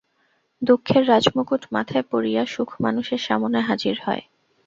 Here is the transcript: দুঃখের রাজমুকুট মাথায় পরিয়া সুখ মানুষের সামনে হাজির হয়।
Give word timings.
দুঃখের 0.61 1.03
রাজমুকুট 1.07 1.63
মাথায় 1.71 2.05
পরিয়া 2.11 2.43
সুখ 2.45 2.69
মানুষের 2.81 3.21
সামনে 3.27 3.59
হাজির 3.61 3.95
হয়। 4.05 4.23